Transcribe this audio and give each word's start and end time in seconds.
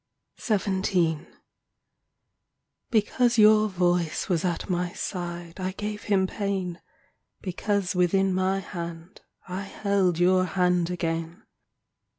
XVII 0.39 1.27
Because 2.89 3.37
your 3.37 3.67
voice 3.69 4.27
was 4.29 4.43
at 4.43 4.67
my 4.67 4.93
side 4.93 5.59
I 5.59 5.73
gave 5.73 6.05
him 6.05 6.25
pain, 6.25 6.81
Because 7.41 7.93
within 7.93 8.33
my 8.33 8.61
hand 8.61 9.21
I 9.47 9.61
held 9.61 10.17
Your 10.17 10.45
hand 10.45 10.89
again. 10.89 11.43